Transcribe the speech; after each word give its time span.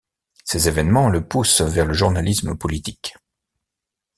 Ces 0.45 0.67
évènements 0.67 1.09
le 1.09 1.23
poussent 1.27 1.61
vers 1.61 1.85
le 1.85 1.93
journalisme 1.93 2.55
politique. 2.57 3.13